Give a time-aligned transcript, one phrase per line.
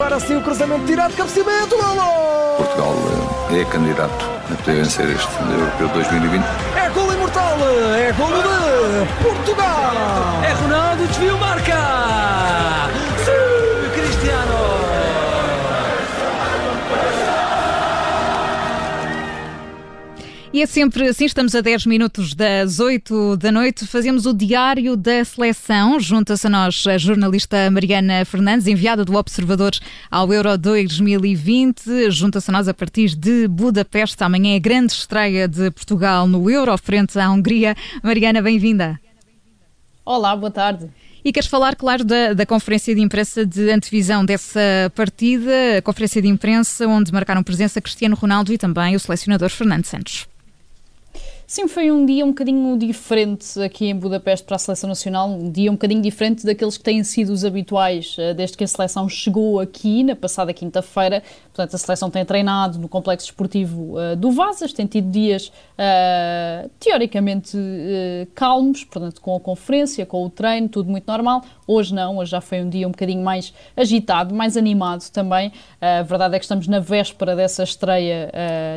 [0.00, 2.56] Agora sim o cruzamento tirado, cabeceamento, golo!
[2.56, 2.94] Portugal
[3.50, 6.44] é candidato a poder vencer este Europeu 2020.
[6.76, 7.58] É golo imortal,
[7.96, 9.92] é golo de Portugal!
[10.44, 12.67] É Ronaldo, desvio, marca!
[20.58, 24.96] E é sempre assim, estamos a 10 minutos das 8 da noite, fazemos o Diário
[24.96, 26.00] da Seleção.
[26.00, 29.70] Junta-se a nós a jornalista Mariana Fernandes, enviada do Observador
[30.10, 32.10] ao Euro 2020.
[32.10, 34.24] Junta-se a nós a partir de Budapeste.
[34.24, 37.76] Amanhã é a grande estreia de Portugal no Euro, frente à Hungria.
[38.02, 38.98] Mariana, bem-vinda.
[40.04, 40.90] Olá, boa tarde.
[41.24, 46.20] E queres falar, claro, da, da, conferência de imprensa de antevisão dessa partida, a conferência
[46.20, 50.26] de imprensa onde marcaram presença Cristiano Ronaldo e também o selecionador Fernando Santos.
[51.50, 55.50] Sim, foi um dia um bocadinho diferente aqui em Budapeste para a Seleção Nacional, um
[55.50, 59.08] dia um bocadinho diferente daqueles que têm sido os habituais eh, desde que a Seleção
[59.08, 61.22] chegou aqui na passada quinta-feira.
[61.46, 66.68] Portanto, a Seleção tem treinado no Complexo Esportivo uh, do Vazas, tem tido dias uh,
[66.78, 67.56] teoricamente
[68.34, 71.42] calmos, portanto, com a conferência, com o treino, tudo muito normal.
[71.66, 75.50] Hoje não, hoje já foi um dia um bocadinho mais agitado, mais animado também.
[75.80, 78.30] a verdade é que estamos na véspera dessa estreia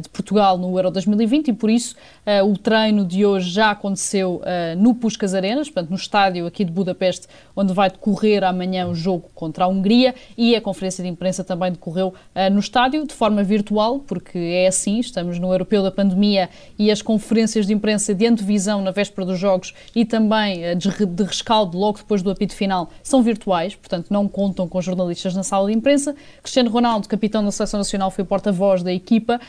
[0.00, 1.96] de Portugal no Euro 2020 e por isso
[2.44, 6.70] o treino de hoje já aconteceu uh, no Puskas Arenas, portanto, no estádio aqui de
[6.70, 11.42] Budapeste, onde vai decorrer amanhã o jogo contra a Hungria e a conferência de imprensa
[11.42, 15.90] também decorreu uh, no estádio, de forma virtual, porque é assim, estamos no Europeu da
[15.90, 20.76] Pandemia e as conferências de imprensa de antevisão na véspera dos jogos e também uh,
[20.76, 25.34] de, de rescaldo logo depois do apito final são virtuais, portanto, não contam com jornalistas
[25.34, 26.14] na sala de imprensa.
[26.42, 29.40] Cristiano Ronaldo, capitão da Seleção Nacional, foi porta-voz da equipa,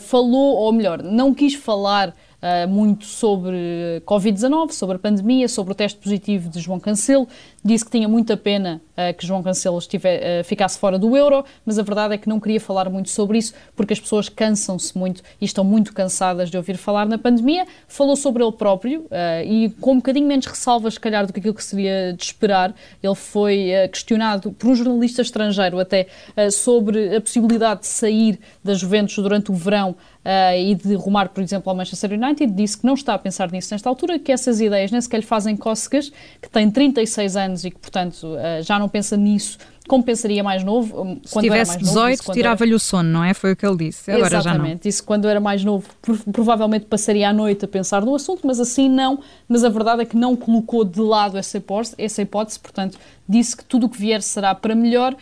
[0.00, 5.74] falou, ou melhor, não quis falar uh, muito sobre Covid-19, sobre a pandemia, sobre o
[5.74, 7.28] teste positivo de João Cancelo.
[7.64, 11.44] Disse que tinha muita pena uh, que João Cancelo estive, uh, ficasse fora do euro,
[11.64, 14.96] mas a verdade é que não queria falar muito sobre isso porque as pessoas cansam-se
[14.96, 17.66] muito e estão muito cansadas de ouvir falar na pandemia.
[17.86, 19.06] Falou sobre ele próprio
[19.44, 22.74] e com um bocadinho menos ressalvas, se calhar, do que aquilo que seria de esperar.
[23.02, 26.06] Ele foi questionado por um jornalista estrangeiro até
[26.50, 31.42] sobre a possibilidade de sair da Juventus durante o verão uh, e de rumar, por
[31.42, 34.60] exemplo, ao Manchester United, disse que não está a pensar nisso nesta altura, que essas
[34.60, 38.78] ideias nem sequer lhe fazem cócegas, que tem 36 anos e que, portanto, uh, já
[38.78, 39.58] não pensa nisso
[39.90, 41.02] como pensaria mais novo.
[41.02, 42.76] Hum, Se tivesse 18, tirava-lhe era...
[42.76, 43.34] o sono, não é?
[43.34, 44.08] Foi o que ele disse.
[44.08, 44.62] Agora Exatamente.
[44.62, 44.80] já não.
[44.80, 45.88] Disse que quando era mais novo,
[46.32, 49.18] provavelmente passaria a noite a pensar no assunto, mas assim não.
[49.48, 52.98] Mas a verdade é que não colocou de lado essa hipótese, essa hipótese portanto,
[53.30, 55.16] disse que tudo o que vier será para melhor uh,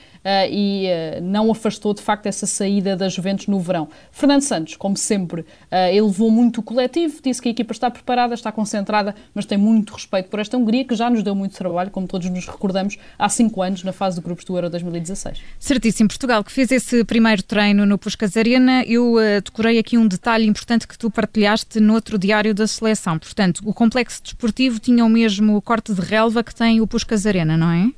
[0.50, 3.88] e uh, não afastou de facto essa saída da Juventus no verão.
[4.10, 5.46] Fernando Santos, como sempre, uh,
[5.90, 9.58] ele levou muito o coletivo, disse que a equipa está preparada, está concentrada, mas tem
[9.58, 12.96] muito respeito por esta Hungria, que já nos deu muito trabalho, como todos nos recordamos,
[13.18, 15.40] há cinco anos, na fase de grupos do Euro 2016.
[15.58, 16.08] Certíssimo.
[16.08, 20.46] Portugal, que fez esse primeiro treino no Puskas Arena, eu uh, decorei aqui um detalhe
[20.46, 23.18] importante que tu partilhaste no outro diário da seleção.
[23.18, 27.56] Portanto, o complexo desportivo tinha o mesmo corte de relva que tem o Puskas Arena,
[27.56, 27.90] não é?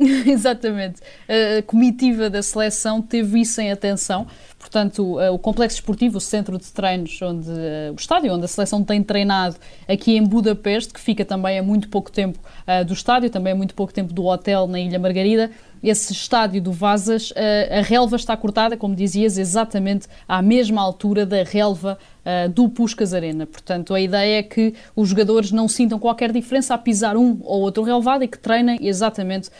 [0.26, 1.00] Exatamente.
[1.28, 4.26] A comitiva da seleção teve isso em atenção.
[4.62, 9.02] Portanto, o complexo esportivo, o centro de treinos, onde o estádio onde a seleção tem
[9.02, 9.56] treinado
[9.88, 13.56] aqui em Budapeste, que fica também a muito pouco tempo uh, do estádio, também a
[13.56, 15.50] muito pouco tempo do hotel na Ilha Margarida.
[15.82, 17.34] Esse estádio do Vazas, uh,
[17.78, 23.12] a relva está cortada, como dizias, exatamente à mesma altura da relva uh, do Puskas
[23.12, 23.46] Arena.
[23.46, 27.62] Portanto, a ideia é que os jogadores não sintam qualquer diferença a pisar um ou
[27.62, 29.50] outro relvado e que treinem exatamente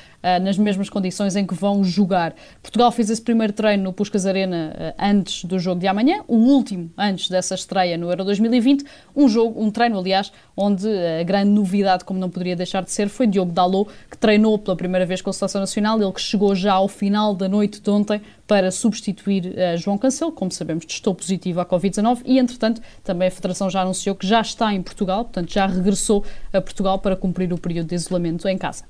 [0.41, 2.33] nas mesmas condições em que vão jogar.
[2.63, 6.91] Portugal fez esse primeiro treino no Puskas Arena antes do jogo de amanhã, o último
[6.97, 12.05] antes dessa estreia no Euro 2020, um jogo, um treino, aliás, onde a grande novidade,
[12.05, 15.31] como não poderia deixar de ser, foi Diogo Dalot, que treinou pela primeira vez com
[15.31, 19.47] a Seleção Nacional, ele que chegou já ao final da noite de ontem para substituir
[19.47, 23.81] uh, João Cancelo, como sabemos, testou positivo à Covid-19 e, entretanto, também a Federação já
[23.81, 27.89] anunciou que já está em Portugal, portanto, já regressou a Portugal para cumprir o período
[27.89, 28.85] de isolamento em casa.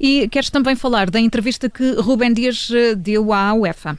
[0.00, 3.98] E queres também falar da entrevista que Rubem Dias eh, deu à UEFA?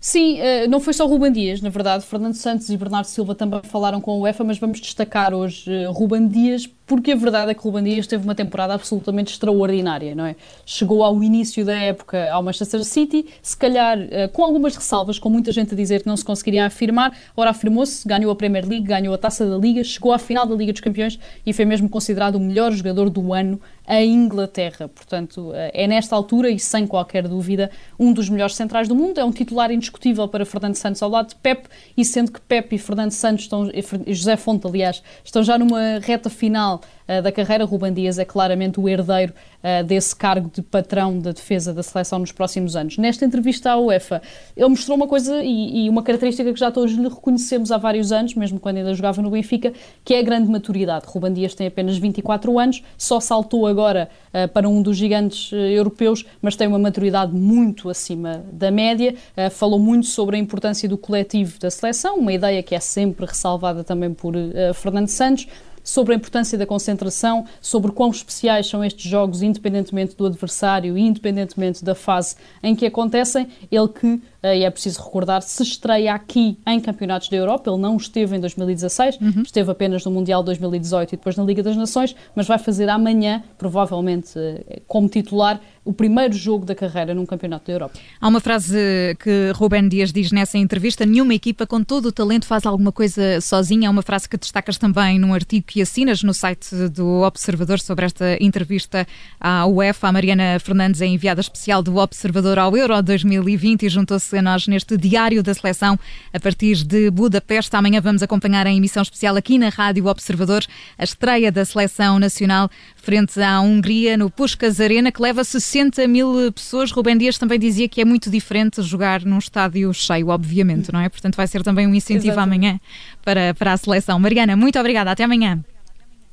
[0.00, 3.60] Sim, eh, não foi só Ruben Dias, na verdade, Fernando Santos e Bernardo Silva também
[3.64, 7.60] falaram com a UEFA, mas vamos destacar hoje Ruben Dias porque a verdade é que
[7.60, 10.34] o Ruben Dias teve uma temporada absolutamente extraordinária, não é?
[10.64, 15.28] Chegou ao início da época ao Manchester City, se calhar eh, com algumas ressalvas, com
[15.28, 18.86] muita gente a dizer que não se conseguiria afirmar, ora afirmou-se, ganhou a Premier League,
[18.86, 21.90] ganhou a Taça da Liga, chegou à final da Liga dos Campeões e foi mesmo
[21.90, 24.88] considerado o melhor jogador do ano em Inglaterra.
[24.88, 29.18] Portanto, eh, é nesta altura e sem qualquer dúvida um dos melhores centrais do mundo,
[29.18, 32.74] é um titular indiscutível para Fernando Santos ao lado de Pep e sendo que Pep
[32.74, 33.70] e Fernando Santos estão,
[34.06, 36.77] e José Fonte, aliás, estão já numa reta final
[37.08, 37.64] uh, da carreira.
[37.64, 39.32] Ruben Dias é claramente o herdeiro
[39.62, 42.98] uh, desse cargo de patrão da defesa da seleção nos próximos anos.
[42.98, 44.22] Nesta entrevista à UEFA,
[44.56, 48.12] ele mostrou uma coisa e, e uma característica que já todos lhe reconhecemos há vários
[48.12, 49.72] anos, mesmo quando ainda jogava no Benfica,
[50.04, 51.06] que é a grande maturidade.
[51.06, 56.24] Ruben Dias tem apenas 24 anos, só saltou agora uh, para um dos gigantes europeus,
[56.40, 59.14] mas tem uma maturidade muito acima da média.
[59.50, 63.84] falou muito sobre a importância do coletivo da seleção, uma ideia que é sempre ressalvada
[63.84, 64.34] também por
[64.74, 65.46] Fernando Santos
[65.88, 71.00] sobre a importância da concentração, sobre quão especiais são estes jogos, independentemente do adversário e
[71.00, 73.48] independentemente da fase em que acontecem.
[73.72, 77.70] Ele que eh, e é preciso recordar, se estreia aqui em Campeonatos da Europa.
[77.70, 79.42] Ele não esteve em 2016, uhum.
[79.42, 83.42] esteve apenas no Mundial 2018 e depois na Liga das Nações, mas vai fazer amanhã,
[83.56, 85.58] provavelmente eh, como titular,
[85.88, 87.98] o primeiro jogo da carreira num Campeonato da Europa.
[88.20, 88.76] Há uma frase
[89.18, 93.40] que Ruben Dias diz nessa entrevista: nenhuma equipa com todo o talento faz alguma coisa
[93.40, 93.86] sozinha.
[93.86, 98.04] É uma frase que destacas também num artigo que assinas no site do Observador sobre
[98.04, 99.06] esta entrevista
[99.40, 100.08] à UEFA.
[100.08, 104.68] A Mariana Fernandes é enviada especial do Observador ao Euro 2020 e juntou-se a nós
[104.68, 105.98] neste Diário da Seleção
[106.34, 107.74] a partir de Budapeste.
[107.74, 110.62] Amanhã vamos acompanhar em emissão especial aqui na Rádio Observador
[110.98, 115.77] a estreia da Seleção Nacional frente à Hungria no Puskas Arena, que leva 60
[116.08, 116.90] mil pessoas.
[116.90, 121.08] Rubem Dias também dizia que é muito diferente jogar num estádio cheio, obviamente, não é?
[121.08, 122.64] Portanto, vai ser também um incentivo Exatamente.
[122.66, 122.80] amanhã
[123.24, 124.18] para, para a seleção.
[124.18, 125.10] Mariana, muito obrigada.
[125.10, 125.58] Até amanhã.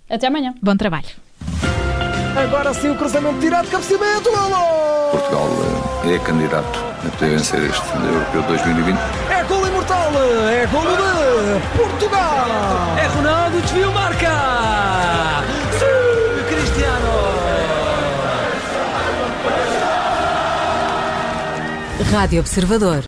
[0.10, 0.54] Até amanhã.
[0.62, 1.08] Bom trabalho.
[2.36, 5.12] Agora sim o cruzamento tirado, cabeceamento, golo!
[5.12, 5.50] Portugal
[6.06, 8.98] é candidato a poder vencer este Europeu 2020.
[9.30, 10.12] É golo imortal,
[10.50, 12.98] é golo de Portugal!
[12.98, 15.46] É Ronaldo, desvio, marca!
[22.16, 23.04] Rádio Observador.